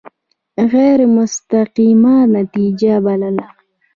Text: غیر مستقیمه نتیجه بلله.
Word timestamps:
غیر 0.71 0.99
مستقیمه 1.17 2.15
نتیجه 2.37 2.93
بلله. 3.05 3.47